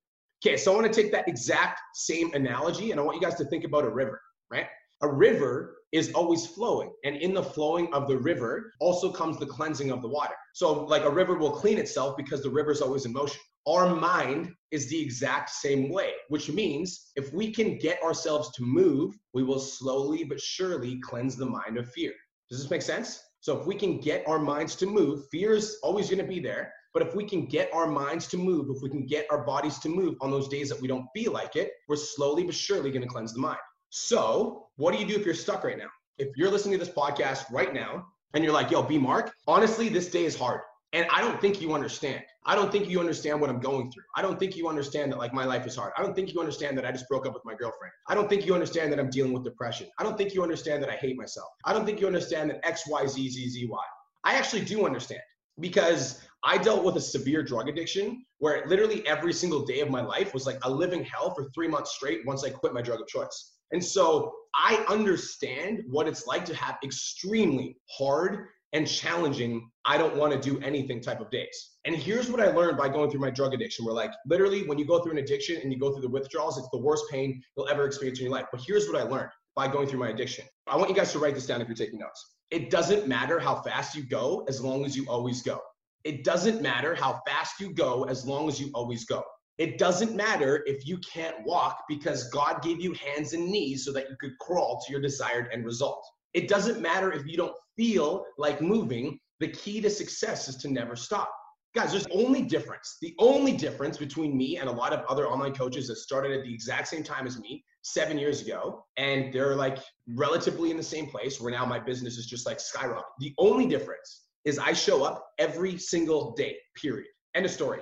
Okay 0.44 0.58
so 0.58 0.72
i 0.72 0.74
want 0.74 0.92
to 0.92 1.02
take 1.02 1.10
that 1.12 1.26
exact 1.26 1.80
same 1.94 2.34
analogy 2.34 2.90
and 2.90 3.00
i 3.00 3.02
want 3.02 3.16
you 3.16 3.22
guys 3.26 3.36
to 3.36 3.46
think 3.46 3.64
about 3.64 3.84
a 3.84 3.88
river 3.88 4.20
right? 4.50 4.66
A 5.02 5.08
river 5.08 5.78
is 5.92 6.12
always 6.12 6.46
flowing 6.46 6.92
and 7.04 7.16
in 7.16 7.32
the 7.32 7.42
flowing 7.42 7.92
of 7.92 8.08
the 8.08 8.16
river 8.16 8.72
also 8.80 9.10
comes 9.10 9.38
the 9.38 9.46
cleansing 9.46 9.90
of 9.90 10.02
the 10.02 10.08
water. 10.08 10.34
So 10.54 10.84
like 10.84 11.04
a 11.04 11.10
river 11.10 11.36
will 11.36 11.50
clean 11.50 11.78
itself 11.78 12.16
because 12.16 12.42
the 12.42 12.50
river 12.50 12.70
is 12.70 12.82
always 12.82 13.06
in 13.06 13.12
motion 13.12 13.40
our 13.66 13.94
mind 13.94 14.54
is 14.70 14.88
the 14.88 15.00
exact 15.00 15.50
same 15.50 15.90
way, 15.90 16.12
which 16.28 16.50
means 16.50 17.10
if 17.16 17.32
we 17.32 17.50
can 17.50 17.78
get 17.78 18.02
ourselves 18.02 18.50
to 18.52 18.62
move, 18.62 19.14
we 19.34 19.42
will 19.42 19.58
slowly 19.58 20.24
but 20.24 20.40
surely 20.40 21.00
cleanse 21.00 21.36
the 21.36 21.46
mind 21.46 21.76
of 21.78 21.90
fear. 21.92 22.12
Does 22.48 22.60
this 22.60 22.70
make 22.70 22.82
sense? 22.82 23.20
So 23.40 23.58
if 23.58 23.66
we 23.66 23.74
can 23.74 24.00
get 24.00 24.26
our 24.26 24.38
minds 24.38 24.76
to 24.76 24.86
move, 24.86 25.28
fear 25.30 25.52
is 25.52 25.78
always 25.82 26.08
going 26.08 26.18
to 26.22 26.28
be 26.28 26.40
there. 26.40 26.72
But 26.92 27.06
if 27.06 27.14
we 27.14 27.24
can 27.24 27.46
get 27.46 27.72
our 27.74 27.86
minds 27.86 28.26
to 28.28 28.36
move, 28.36 28.68
if 28.74 28.82
we 28.82 28.88
can 28.88 29.04
get 29.04 29.26
our 29.30 29.44
bodies 29.44 29.78
to 29.80 29.88
move 29.88 30.16
on 30.20 30.30
those 30.30 30.48
days 30.48 30.68
that 30.70 30.80
we 30.80 30.88
don't 30.88 31.06
feel 31.14 31.32
like 31.32 31.54
it, 31.54 31.72
we're 31.88 31.96
slowly 31.96 32.44
but 32.44 32.54
surely 32.54 32.90
going 32.90 33.02
to 33.02 33.08
cleanse 33.08 33.34
the 33.34 33.40
mind. 33.40 33.58
So, 33.90 34.68
what 34.76 34.92
do 34.92 34.98
you 34.98 35.06
do 35.06 35.14
if 35.14 35.24
you're 35.24 35.34
stuck 35.34 35.62
right 35.62 35.78
now? 35.78 35.90
If 36.18 36.28
you're 36.36 36.50
listening 36.50 36.78
to 36.78 36.84
this 36.84 36.94
podcast 36.94 37.50
right 37.50 37.74
now 37.74 38.06
and 38.32 38.42
you're 38.42 38.52
like, 38.52 38.70
yo, 38.70 38.82
B 38.82 38.98
Mark, 38.98 39.32
honestly, 39.46 39.88
this 39.88 40.10
day 40.10 40.24
is 40.24 40.36
hard. 40.36 40.60
And 40.96 41.06
I 41.10 41.20
don't 41.20 41.38
think 41.42 41.60
you 41.60 41.74
understand. 41.74 42.22
I 42.46 42.54
don't 42.54 42.72
think 42.72 42.88
you 42.88 43.00
understand 43.00 43.38
what 43.38 43.50
I'm 43.50 43.60
going 43.60 43.92
through. 43.92 44.04
I 44.16 44.22
don't 44.22 44.38
think 44.38 44.56
you 44.56 44.66
understand 44.66 45.12
that 45.12 45.18
like 45.18 45.34
my 45.34 45.44
life 45.44 45.66
is 45.66 45.76
hard. 45.76 45.92
I 45.98 46.02
don't 46.02 46.16
think 46.16 46.32
you 46.32 46.40
understand 46.40 46.78
that 46.78 46.86
I 46.86 46.90
just 46.90 47.06
broke 47.06 47.26
up 47.26 47.34
with 47.34 47.44
my 47.44 47.54
girlfriend. 47.54 47.92
I 48.08 48.14
don't 48.14 48.30
think 48.30 48.46
you 48.46 48.54
understand 48.54 48.90
that 48.92 48.98
I'm 48.98 49.10
dealing 49.10 49.34
with 49.34 49.44
depression. 49.44 49.88
I 49.98 50.04
don't 50.04 50.16
think 50.16 50.32
you 50.32 50.42
understand 50.42 50.82
that 50.82 50.88
I 50.88 50.94
hate 50.94 51.18
myself. 51.18 51.48
I 51.66 51.74
don't 51.74 51.84
think 51.84 52.00
you 52.00 52.06
understand 52.06 52.48
that 52.48 52.66
X, 52.66 52.84
Y, 52.88 53.06
Z, 53.08 53.28
Z, 53.28 53.48
Z, 53.50 53.66
Y. 53.66 53.84
I 54.24 54.36
actually 54.36 54.64
do 54.64 54.86
understand 54.86 55.20
because 55.60 56.22
I 56.42 56.56
dealt 56.56 56.82
with 56.82 56.96
a 56.96 57.00
severe 57.02 57.42
drug 57.42 57.68
addiction 57.68 58.24
where 58.38 58.64
literally 58.66 59.06
every 59.06 59.34
single 59.34 59.66
day 59.66 59.80
of 59.80 59.90
my 59.90 60.00
life 60.00 60.32
was 60.32 60.46
like 60.46 60.64
a 60.64 60.70
living 60.70 61.04
hell 61.04 61.34
for 61.34 61.50
three 61.54 61.68
months 61.68 61.92
straight 61.92 62.24
once 62.24 62.42
I 62.42 62.48
quit 62.48 62.72
my 62.72 62.80
drug 62.80 63.02
of 63.02 63.06
choice. 63.06 63.52
And 63.70 63.84
so 63.84 64.32
I 64.54 64.82
understand 64.88 65.82
what 65.90 66.08
it's 66.08 66.26
like 66.26 66.46
to 66.46 66.54
have 66.54 66.78
extremely 66.82 67.76
hard 67.90 68.46
and 68.76 68.86
challenging, 68.86 69.70
I 69.86 69.96
don't 69.96 70.16
want 70.16 70.34
to 70.34 70.38
do 70.38 70.60
anything 70.62 71.00
type 71.00 71.20
of 71.22 71.30
days. 71.30 71.70
And 71.86 71.96
here's 71.96 72.30
what 72.30 72.40
I 72.40 72.48
learned 72.48 72.76
by 72.76 72.90
going 72.90 73.10
through 73.10 73.20
my 73.20 73.30
drug 73.30 73.54
addiction. 73.54 73.86
Where 73.86 73.94
like 73.94 74.12
literally 74.26 74.66
when 74.66 74.78
you 74.78 74.84
go 74.84 75.02
through 75.02 75.12
an 75.12 75.18
addiction 75.18 75.58
and 75.62 75.72
you 75.72 75.78
go 75.78 75.92
through 75.92 76.02
the 76.02 76.10
withdrawals, 76.10 76.58
it's 76.58 76.68
the 76.72 76.78
worst 76.78 77.04
pain 77.10 77.42
you'll 77.56 77.68
ever 77.70 77.86
experience 77.86 78.18
in 78.18 78.26
your 78.26 78.34
life. 78.34 78.44
But 78.52 78.60
here's 78.66 78.86
what 78.86 79.00
I 79.00 79.04
learned 79.04 79.30
by 79.54 79.66
going 79.66 79.88
through 79.88 80.00
my 80.00 80.10
addiction. 80.10 80.44
I 80.66 80.76
want 80.76 80.90
you 80.90 80.94
guys 80.94 81.10
to 81.12 81.18
write 81.18 81.34
this 81.34 81.46
down 81.46 81.62
if 81.62 81.68
you're 81.68 81.74
taking 81.74 81.98
notes. 81.98 82.34
It 82.50 82.68
doesn't 82.70 83.08
matter 83.08 83.38
how 83.38 83.62
fast 83.62 83.96
you 83.96 84.02
go 84.02 84.44
as 84.46 84.60
long 84.60 84.84
as 84.84 84.94
you 84.94 85.06
always 85.08 85.40
go. 85.40 85.58
It 86.04 86.22
doesn't 86.22 86.60
matter 86.60 86.94
how 86.94 87.22
fast 87.26 87.58
you 87.58 87.72
go 87.72 88.04
as 88.04 88.26
long 88.26 88.48
as 88.48 88.60
you 88.60 88.70
always 88.74 89.06
go. 89.06 89.24
It 89.56 89.78
doesn't 89.78 90.14
matter 90.14 90.62
if 90.66 90.86
you 90.86 90.98
can't 90.98 91.36
walk 91.46 91.84
because 91.88 92.28
God 92.28 92.62
gave 92.62 92.78
you 92.78 92.92
hands 92.92 93.32
and 93.32 93.48
knees 93.48 93.86
so 93.86 93.92
that 93.92 94.10
you 94.10 94.16
could 94.20 94.38
crawl 94.38 94.82
to 94.84 94.92
your 94.92 95.00
desired 95.00 95.48
end 95.50 95.64
result. 95.64 96.04
It 96.36 96.48
doesn't 96.48 96.82
matter 96.82 97.12
if 97.12 97.26
you 97.26 97.38
don't 97.38 97.56
feel 97.78 98.26
like 98.36 98.60
moving. 98.60 99.18
The 99.40 99.48
key 99.48 99.80
to 99.80 99.88
success 99.88 100.48
is 100.48 100.56
to 100.56 100.70
never 100.70 100.94
stop. 100.94 101.32
Guys, 101.74 101.92
there's 101.92 102.06
only 102.12 102.42
difference. 102.42 102.98
The 103.00 103.14
only 103.18 103.52
difference 103.52 103.96
between 103.96 104.36
me 104.36 104.58
and 104.58 104.68
a 104.68 104.72
lot 104.72 104.92
of 104.92 105.02
other 105.06 105.26
online 105.26 105.54
coaches 105.54 105.88
that 105.88 105.96
started 105.96 106.32
at 106.32 106.44
the 106.44 106.52
exact 106.52 106.88
same 106.88 107.02
time 107.02 107.26
as 107.26 107.40
me 107.40 107.64
seven 107.80 108.18
years 108.18 108.42
ago, 108.42 108.84
and 108.98 109.32
they're 109.32 109.56
like 109.56 109.78
relatively 110.08 110.70
in 110.70 110.76
the 110.76 110.82
same 110.82 111.06
place 111.06 111.40
where 111.40 111.52
now 111.52 111.64
my 111.64 111.78
business 111.78 112.18
is 112.18 112.26
just 112.26 112.44
like 112.44 112.60
skyrocket. 112.60 113.06
The 113.18 113.32
only 113.38 113.66
difference 113.66 114.26
is 114.44 114.58
I 114.58 114.74
show 114.74 115.04
up 115.04 115.26
every 115.38 115.78
single 115.78 116.34
day, 116.34 116.58
period. 116.74 117.08
End 117.34 117.46
of 117.46 117.52
story. 117.52 117.80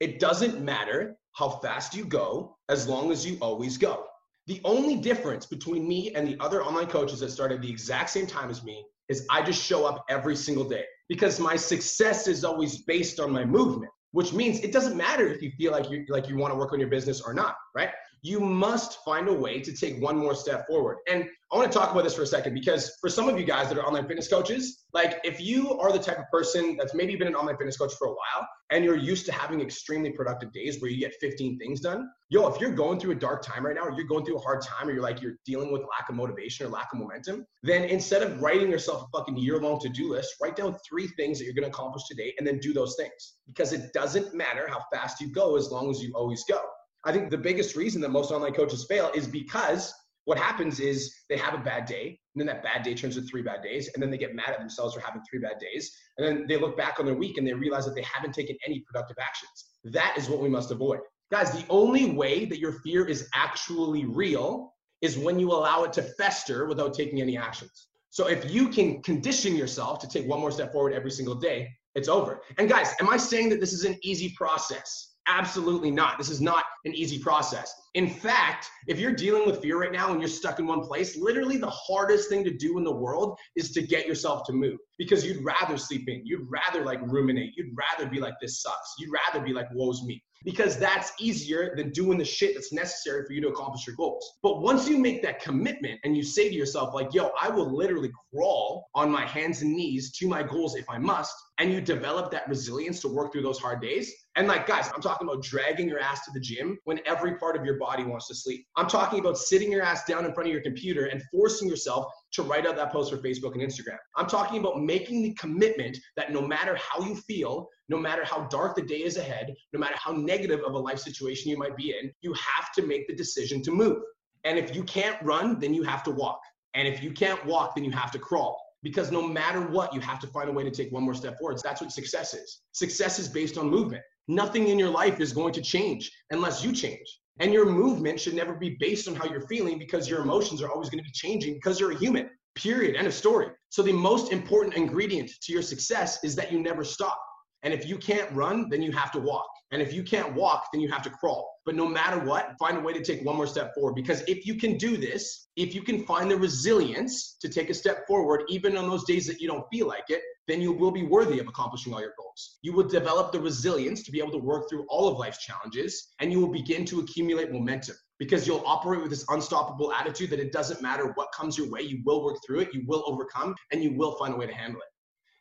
It 0.00 0.20
doesn't 0.20 0.62
matter 0.62 1.16
how 1.32 1.50
fast 1.50 1.94
you 1.94 2.06
go 2.06 2.56
as 2.70 2.88
long 2.88 3.12
as 3.12 3.26
you 3.26 3.36
always 3.42 3.76
go. 3.76 4.06
The 4.46 4.60
only 4.64 4.96
difference 4.96 5.46
between 5.46 5.86
me 5.86 6.14
and 6.14 6.26
the 6.26 6.36
other 6.40 6.62
online 6.62 6.86
coaches 6.86 7.20
that 7.20 7.30
started 7.30 7.62
the 7.62 7.70
exact 7.70 8.10
same 8.10 8.26
time 8.26 8.50
as 8.50 8.64
me 8.64 8.84
is 9.08 9.26
I 9.30 9.42
just 9.42 9.62
show 9.62 9.84
up 9.84 10.04
every 10.08 10.36
single 10.36 10.64
day 10.64 10.84
because 11.08 11.38
my 11.40 11.56
success 11.56 12.26
is 12.26 12.44
always 12.44 12.82
based 12.82 13.20
on 13.20 13.30
my 13.30 13.44
movement, 13.44 13.90
which 14.12 14.32
means 14.32 14.60
it 14.60 14.72
doesn't 14.72 14.96
matter 14.96 15.26
if 15.26 15.42
you 15.42 15.50
feel 15.52 15.72
like 15.72 15.90
you 15.90 16.04
like 16.08 16.28
you 16.28 16.36
want 16.36 16.52
to 16.52 16.58
work 16.58 16.72
on 16.72 16.80
your 16.80 16.88
business 16.88 17.20
or 17.20 17.34
not, 17.34 17.56
right? 17.74 17.90
You 18.22 18.40
must 18.40 19.02
find 19.04 19.28
a 19.28 19.32
way 19.32 19.60
to 19.60 19.72
take 19.72 20.00
one 20.00 20.16
more 20.16 20.34
step 20.34 20.66
forward. 20.66 20.98
And 21.10 21.26
I 21.52 21.56
want 21.56 21.70
to 21.70 21.76
talk 21.76 21.90
about 21.90 22.04
this 22.04 22.14
for 22.14 22.22
a 22.22 22.26
second 22.26 22.54
because 22.54 22.96
for 23.00 23.08
some 23.08 23.28
of 23.28 23.38
you 23.38 23.44
guys 23.44 23.68
that 23.68 23.78
are 23.78 23.84
online 23.84 24.06
fitness 24.06 24.28
coaches, 24.28 24.84
like 24.92 25.20
if 25.24 25.40
you 25.40 25.78
are 25.78 25.92
the 25.92 25.98
type 25.98 26.18
of 26.18 26.24
person 26.30 26.76
that's 26.76 26.94
maybe 26.94 27.16
been 27.16 27.28
an 27.28 27.34
online 27.34 27.56
fitness 27.56 27.76
coach 27.76 27.92
for 27.94 28.08
a 28.08 28.10
while 28.10 28.48
and 28.70 28.84
you're 28.84 28.96
used 28.96 29.26
to 29.26 29.32
having 29.32 29.60
extremely 29.60 30.10
productive 30.10 30.52
days 30.52 30.80
where 30.80 30.90
you 30.90 31.00
get 31.00 31.12
15 31.20 31.58
things 31.58 31.80
done, 31.80 32.08
yo, 32.28 32.46
if 32.46 32.60
you're 32.60 32.72
going 32.72 33.00
through 33.00 33.10
a 33.10 33.16
dark 33.16 33.42
time 33.42 33.66
right 33.66 33.74
now, 33.74 33.82
or 33.82 33.92
you're 33.92 34.06
going 34.06 34.24
through 34.24 34.36
a 34.36 34.40
hard 34.40 34.62
time, 34.62 34.88
or 34.88 34.92
you're 34.92 35.02
like 35.02 35.20
you're 35.20 35.34
dealing 35.44 35.72
with 35.72 35.82
lack 35.82 36.08
of 36.08 36.14
motivation 36.14 36.66
or 36.66 36.68
lack 36.68 36.92
of 36.92 37.00
momentum, 37.00 37.44
then 37.64 37.82
instead 37.84 38.22
of 38.22 38.40
writing 38.40 38.70
yourself 38.70 39.02
a 39.02 39.18
fucking 39.18 39.36
year-long 39.36 39.80
to-do 39.80 40.10
list, 40.10 40.34
write 40.40 40.54
down 40.54 40.76
three 40.88 41.08
things 41.08 41.38
that 41.38 41.44
you're 41.46 41.54
to 41.54 41.66
accomplish 41.66 42.04
today 42.08 42.32
and 42.38 42.46
then 42.46 42.58
do 42.58 42.72
those 42.72 42.94
things. 42.96 43.34
Because 43.48 43.72
it 43.72 43.92
doesn't 43.92 44.32
matter 44.34 44.68
how 44.68 44.82
fast 44.92 45.20
you 45.20 45.32
go 45.32 45.56
as 45.56 45.70
long 45.70 45.90
as 45.90 46.00
you 46.00 46.12
always 46.14 46.44
go. 46.44 46.60
I 47.04 47.12
think 47.12 47.30
the 47.30 47.38
biggest 47.38 47.76
reason 47.76 48.00
that 48.02 48.10
most 48.10 48.30
online 48.30 48.52
coaches 48.52 48.84
fail 48.88 49.10
is 49.14 49.26
because 49.26 49.92
what 50.26 50.38
happens 50.38 50.80
is 50.80 51.14
they 51.28 51.36
have 51.36 51.54
a 51.54 51.58
bad 51.58 51.86
day, 51.86 52.18
and 52.34 52.40
then 52.40 52.46
that 52.46 52.62
bad 52.62 52.82
day 52.82 52.94
turns 52.94 53.16
into 53.16 53.28
three 53.28 53.42
bad 53.42 53.62
days, 53.62 53.90
and 53.94 54.02
then 54.02 54.10
they 54.10 54.18
get 54.18 54.34
mad 54.34 54.50
at 54.50 54.58
themselves 54.58 54.94
for 54.94 55.00
having 55.00 55.22
three 55.28 55.40
bad 55.40 55.58
days, 55.58 55.90
and 56.18 56.26
then 56.26 56.46
they 56.46 56.58
look 56.58 56.76
back 56.76 57.00
on 57.00 57.06
their 57.06 57.14
week 57.14 57.38
and 57.38 57.46
they 57.46 57.54
realize 57.54 57.86
that 57.86 57.94
they 57.94 58.02
haven't 58.02 58.34
taken 58.34 58.56
any 58.66 58.80
productive 58.80 59.16
actions. 59.20 59.70
That 59.84 60.14
is 60.16 60.28
what 60.28 60.40
we 60.40 60.48
must 60.48 60.70
avoid. 60.70 61.00
Guys, 61.32 61.52
the 61.52 61.64
only 61.70 62.10
way 62.12 62.44
that 62.44 62.58
your 62.58 62.72
fear 62.84 63.06
is 63.06 63.28
actually 63.34 64.04
real 64.04 64.74
is 65.00 65.16
when 65.16 65.38
you 65.38 65.50
allow 65.52 65.84
it 65.84 65.92
to 65.94 66.02
fester 66.02 66.66
without 66.66 66.92
taking 66.92 67.20
any 67.20 67.36
actions. 67.38 67.88
So 68.10 68.28
if 68.28 68.50
you 68.50 68.68
can 68.68 69.02
condition 69.02 69.56
yourself 69.56 70.00
to 70.00 70.08
take 70.08 70.28
one 70.28 70.40
more 70.40 70.50
step 70.50 70.72
forward 70.72 70.92
every 70.92 71.12
single 71.12 71.36
day, 71.36 71.70
it's 71.94 72.08
over. 72.08 72.42
And 72.58 72.68
guys, 72.68 72.94
am 73.00 73.08
I 73.08 73.16
saying 73.16 73.48
that 73.50 73.60
this 73.60 73.72
is 73.72 73.84
an 73.84 73.96
easy 74.02 74.34
process? 74.36 75.09
Absolutely 75.32 75.92
not. 75.92 76.18
This 76.18 76.28
is 76.28 76.40
not 76.40 76.64
an 76.84 76.92
easy 76.92 77.18
process. 77.18 77.72
In 77.94 78.10
fact, 78.10 78.68
if 78.88 78.98
you're 78.98 79.12
dealing 79.12 79.46
with 79.46 79.62
fear 79.62 79.80
right 79.80 79.92
now 79.92 80.10
and 80.10 80.20
you're 80.20 80.28
stuck 80.28 80.58
in 80.58 80.66
one 80.66 80.80
place, 80.80 81.16
literally 81.16 81.56
the 81.56 81.70
hardest 81.70 82.28
thing 82.28 82.42
to 82.44 82.50
do 82.56 82.78
in 82.78 82.84
the 82.84 82.94
world 82.94 83.38
is 83.54 83.70
to 83.72 83.82
get 83.82 84.08
yourself 84.08 84.44
to 84.46 84.52
move 84.52 84.78
because 84.98 85.24
you'd 85.24 85.44
rather 85.44 85.76
sleep 85.76 86.08
in. 86.08 86.22
You'd 86.24 86.48
rather 86.48 86.84
like 86.84 87.00
ruminate. 87.02 87.52
You'd 87.56 87.74
rather 87.76 88.10
be 88.10 88.18
like, 88.18 88.34
this 88.40 88.60
sucks. 88.60 88.94
You'd 88.98 89.12
rather 89.12 89.44
be 89.44 89.52
like, 89.52 89.68
woe's 89.72 90.02
me 90.04 90.20
because 90.44 90.78
that's 90.78 91.12
easier 91.18 91.74
than 91.76 91.90
doing 91.90 92.18
the 92.18 92.24
shit 92.24 92.54
that's 92.54 92.72
necessary 92.72 93.24
for 93.26 93.32
you 93.32 93.40
to 93.42 93.48
accomplish 93.48 93.86
your 93.86 93.96
goals. 93.96 94.38
But 94.42 94.62
once 94.62 94.88
you 94.88 94.98
make 94.98 95.22
that 95.22 95.40
commitment 95.40 96.00
and 96.04 96.16
you 96.16 96.22
say 96.22 96.48
to 96.48 96.54
yourself, 96.54 96.94
like, 96.94 97.12
yo, 97.12 97.30
I 97.40 97.48
will 97.48 97.76
literally 97.76 98.10
crawl 98.32 98.88
on 98.94 99.10
my 99.10 99.26
hands 99.26 99.62
and 99.62 99.74
knees 99.74 100.12
to 100.12 100.28
my 100.28 100.42
goals 100.42 100.76
if 100.76 100.88
I 100.88 100.98
must, 100.98 101.34
and 101.58 101.72
you 101.72 101.80
develop 101.80 102.30
that 102.30 102.48
resilience 102.48 103.00
to 103.00 103.08
work 103.08 103.32
through 103.32 103.42
those 103.42 103.58
hard 103.58 103.82
days. 103.82 104.12
And 104.36 104.46
like, 104.46 104.66
guys, 104.66 104.88
I'm 104.94 105.00
talking 105.00 105.26
about 105.26 105.42
dragging 105.42 105.88
your 105.88 105.98
ass 105.98 106.24
to 106.24 106.30
the 106.32 106.38
gym 106.38 106.78
when 106.84 107.00
every 107.04 107.36
part 107.36 107.56
of 107.56 107.64
your 107.64 107.78
body 107.78 108.04
wants 108.04 108.28
to 108.28 108.34
sleep. 108.34 108.64
I'm 108.76 108.86
talking 108.86 109.18
about 109.18 109.36
sitting 109.36 109.72
your 109.72 109.82
ass 109.82 110.04
down 110.04 110.24
in 110.24 110.32
front 110.32 110.48
of 110.48 110.52
your 110.52 110.62
computer 110.62 111.06
and 111.06 111.22
forcing 111.32 111.68
yourself 111.68 112.06
to 112.34 112.42
write 112.42 112.64
out 112.64 112.76
that 112.76 112.92
post 112.92 113.10
for 113.10 113.18
Facebook 113.18 113.54
and 113.54 113.62
Instagram. 113.62 113.98
I'm 114.16 114.28
talking 114.28 114.60
about 114.60 114.80
making 114.80 115.22
the 115.22 115.34
commitment 115.34 115.98
that 116.16 116.32
no 116.32 116.40
matter 116.40 116.76
how 116.76 117.04
you 117.04 117.16
feel, 117.16 117.68
no 117.88 117.98
matter 117.98 118.24
how 118.24 118.46
dark 118.46 118.76
the 118.76 118.82
day 118.82 119.02
is 119.02 119.16
ahead, 119.16 119.52
no 119.72 119.80
matter 119.80 119.96
how 119.98 120.12
negative 120.12 120.60
of 120.64 120.74
a 120.74 120.78
life 120.78 121.00
situation 121.00 121.50
you 121.50 121.58
might 121.58 121.76
be 121.76 121.90
in, 121.90 122.12
you 122.20 122.32
have 122.34 122.72
to 122.76 122.86
make 122.86 123.08
the 123.08 123.14
decision 123.14 123.62
to 123.62 123.72
move. 123.72 124.00
And 124.44 124.56
if 124.58 124.74
you 124.74 124.84
can't 124.84 125.20
run, 125.22 125.58
then 125.58 125.74
you 125.74 125.82
have 125.82 126.04
to 126.04 126.12
walk. 126.12 126.40
And 126.74 126.86
if 126.86 127.02
you 127.02 127.10
can't 127.10 127.44
walk, 127.44 127.74
then 127.74 127.84
you 127.84 127.90
have 127.90 128.12
to 128.12 128.18
crawl. 128.18 128.60
Because 128.82 129.12
no 129.12 129.22
matter 129.22 129.60
what, 129.60 129.92
you 129.94 130.00
have 130.00 130.20
to 130.20 130.26
find 130.28 130.48
a 130.48 130.52
way 130.52 130.64
to 130.64 130.70
take 130.70 130.90
one 130.90 131.02
more 131.02 131.14
step 131.14 131.38
forward. 131.38 131.60
That's 131.62 131.80
what 131.80 131.92
success 131.92 132.34
is. 132.34 132.62
Success 132.72 133.18
is 133.18 133.28
based 133.28 133.58
on 133.58 133.68
movement. 133.68 134.02
Nothing 134.28 134.68
in 134.68 134.78
your 134.78 134.90
life 134.90 135.20
is 135.20 135.32
going 135.32 135.52
to 135.54 135.62
change 135.62 136.10
unless 136.30 136.64
you 136.64 136.72
change. 136.72 137.06
And 137.40 137.52
your 137.52 137.66
movement 137.66 138.20
should 138.20 138.34
never 138.34 138.54
be 138.54 138.76
based 138.78 139.08
on 139.08 139.14
how 139.14 139.24
you're 139.26 139.46
feeling 139.48 139.78
because 139.78 140.08
your 140.08 140.20
emotions 140.20 140.62
are 140.62 140.70
always 140.70 140.90
going 140.90 141.02
to 141.02 141.04
be 141.04 141.12
changing 141.12 141.54
because 141.54 141.80
you're 141.80 141.92
a 141.92 141.98
human. 141.98 142.30
Period. 142.54 142.96
End 142.96 143.06
of 143.06 143.14
story. 143.14 143.48
So 143.70 143.82
the 143.82 143.92
most 143.92 144.32
important 144.32 144.74
ingredient 144.74 145.30
to 145.42 145.52
your 145.52 145.62
success 145.62 146.22
is 146.24 146.34
that 146.36 146.52
you 146.52 146.60
never 146.60 146.84
stop. 146.84 147.18
And 147.62 147.72
if 147.72 147.86
you 147.86 147.96
can't 147.96 148.30
run, 148.32 148.68
then 148.68 148.82
you 148.82 148.92
have 148.92 149.12
to 149.12 149.18
walk. 149.18 149.48
And 149.72 149.80
if 149.80 149.92
you 149.92 150.02
can't 150.02 150.34
walk, 150.34 150.68
then 150.72 150.80
you 150.80 150.88
have 150.88 151.02
to 151.02 151.10
crawl. 151.10 151.54
But 151.64 151.76
no 151.76 151.86
matter 151.86 152.18
what, 152.18 152.56
find 152.58 152.78
a 152.78 152.80
way 152.80 152.92
to 152.92 153.02
take 153.02 153.24
one 153.24 153.36
more 153.36 153.46
step 153.46 153.72
forward. 153.74 153.94
Because 153.94 154.22
if 154.26 154.44
you 154.46 154.56
can 154.56 154.76
do 154.76 154.96
this, 154.96 155.48
if 155.56 155.74
you 155.74 155.82
can 155.82 156.04
find 156.04 156.30
the 156.30 156.36
resilience 156.36 157.36
to 157.40 157.48
take 157.48 157.70
a 157.70 157.74
step 157.74 158.06
forward, 158.06 158.42
even 158.48 158.76
on 158.76 158.88
those 158.88 159.04
days 159.04 159.26
that 159.26 159.40
you 159.40 159.46
don't 159.46 159.64
feel 159.72 159.86
like 159.86 160.04
it, 160.08 160.22
then 160.48 160.60
you 160.60 160.72
will 160.72 160.90
be 160.90 161.04
worthy 161.04 161.38
of 161.38 161.46
accomplishing 161.46 161.94
all 161.94 162.00
your 162.00 162.14
goals. 162.18 162.58
You 162.62 162.72
will 162.72 162.88
develop 162.88 163.30
the 163.30 163.38
resilience 163.38 164.02
to 164.02 164.10
be 164.10 164.18
able 164.18 164.32
to 164.32 164.38
work 164.38 164.68
through 164.68 164.86
all 164.88 165.06
of 165.06 165.18
life's 165.18 165.44
challenges, 165.44 166.08
and 166.18 166.32
you 166.32 166.40
will 166.40 166.52
begin 166.52 166.84
to 166.86 167.00
accumulate 167.00 167.52
momentum 167.52 167.94
because 168.18 168.46
you'll 168.46 168.62
operate 168.66 169.00
with 169.00 169.10
this 169.10 169.24
unstoppable 169.30 169.92
attitude 169.92 170.30
that 170.30 170.40
it 170.40 170.52
doesn't 170.52 170.82
matter 170.82 171.12
what 171.14 171.28
comes 171.32 171.56
your 171.56 171.70
way, 171.70 171.80
you 171.80 172.02
will 172.04 172.22
work 172.22 172.36
through 172.44 172.60
it, 172.60 172.74
you 172.74 172.82
will 172.86 173.02
overcome, 173.06 173.54
and 173.72 173.82
you 173.82 173.96
will 173.96 174.16
find 174.16 174.34
a 174.34 174.36
way 174.36 174.46
to 174.46 174.52
handle 174.52 174.80
it. 174.80 174.88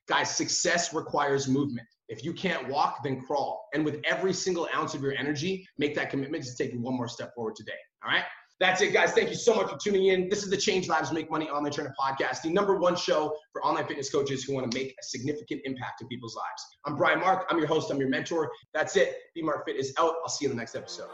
Guys, 0.08 0.36
success 0.36 0.94
requires 0.94 1.48
movement. 1.48 1.88
If 2.10 2.24
you 2.24 2.34
can't 2.34 2.68
walk, 2.68 3.04
then 3.04 3.22
crawl. 3.22 3.68
And 3.74 3.86
with 3.86 4.02
every 4.04 4.34
single 4.34 4.68
ounce 4.76 4.96
of 4.96 5.02
your 5.02 5.14
energy, 5.14 5.68
make 5.78 5.96
that 5.96 6.10
commitment 6.10 6.44
to 6.44 6.56
taking 6.56 6.82
one 6.82 6.96
more 6.96 7.08
step 7.08 7.34
forward 7.36 7.56
today. 7.56 7.72
All 8.04 8.12
right? 8.12 8.24
That's 8.60 8.82
it, 8.82 8.92
guys. 8.92 9.14
Thank 9.14 9.30
you 9.30 9.36
so 9.36 9.56
much 9.56 9.70
for 9.70 9.78
tuning 9.78 10.08
in. 10.08 10.28
This 10.28 10.44
is 10.44 10.50
the 10.50 10.58
Change 10.58 10.90
Lives 10.90 11.14
Make 11.14 11.32
Money 11.32 11.50
Online 11.50 11.72
Trainer 11.72 11.94
Podcast, 11.98 12.42
the 12.42 12.50
number 12.50 12.78
one 12.78 12.96
show 12.96 13.34
for 13.54 13.64
online 13.64 13.86
fitness 13.86 14.10
coaches 14.10 14.44
who 14.44 14.54
want 14.54 14.70
to 14.70 14.78
make 14.78 14.90
a 15.00 15.04
significant 15.04 15.62
impact 15.64 16.02
in 16.02 16.08
people's 16.10 16.36
lives. 16.36 16.66
I'm 16.86 16.98
Brian 16.98 17.22
Mark. 17.22 17.46
I'm 17.50 17.58
your 17.58 17.68
host. 17.68 17.90
I'm 17.90 18.00
your 18.00 18.10
mentor. 18.10 18.52
That's 18.74 18.98
it. 18.98 19.16
B 19.34 19.42
Mark 19.42 19.66
Fit 19.66 19.78
is 19.78 19.94
out. 19.98 20.16
I'll 20.24 20.30
see 20.30 20.44
you 20.44 20.52
in 20.52 20.58
the 20.58 20.62
next 20.62 20.76
episode. 20.76 21.10